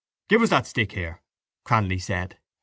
—Give 0.29 0.41
us 0.41 0.49
that 0.49 0.65
stick 0.65 0.93
here, 0.93 1.21
Cranly 1.63 2.01
said. 2.01 2.39